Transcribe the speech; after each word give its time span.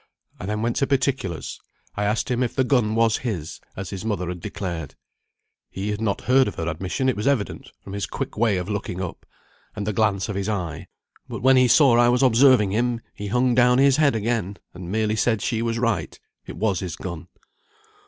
I 0.39 0.47
then 0.47 0.63
went 0.63 0.77
to 0.77 0.87
particulars. 0.87 1.59
I 1.95 2.05
asked 2.05 2.31
him 2.31 2.41
if 2.41 2.55
the 2.55 2.63
gun 2.63 2.95
was 2.95 3.17
his, 3.17 3.61
as 3.77 3.91
his 3.91 4.03
mother 4.03 4.29
had 4.29 4.39
declared. 4.39 4.95
He 5.69 5.91
had 5.91 6.01
not 6.01 6.21
heard 6.21 6.47
of 6.47 6.55
her 6.55 6.67
admission 6.67 7.07
it 7.07 7.15
was 7.15 7.27
evident, 7.27 7.69
from 7.83 7.93
his 7.93 8.07
quick 8.07 8.35
way 8.35 8.57
of 8.57 8.67
looking 8.67 8.99
up, 8.99 9.27
and 9.75 9.85
the 9.85 9.93
glance 9.93 10.27
of 10.27 10.35
his 10.35 10.49
eye; 10.49 10.87
but 11.29 11.43
when 11.43 11.55
he 11.55 11.67
saw 11.67 11.97
I 11.99 12.09
was 12.09 12.23
observing 12.23 12.71
him, 12.71 12.99
he 13.13 13.27
hung 13.27 13.53
down 13.53 13.77
his 13.77 13.97
head 13.97 14.15
again, 14.15 14.57
and 14.73 14.91
merely 14.91 15.15
said 15.15 15.39
she 15.39 15.61
was 15.61 15.77
right; 15.77 16.19
it 16.47 16.57
was 16.57 16.79
his 16.79 16.95
gun." 16.95 17.27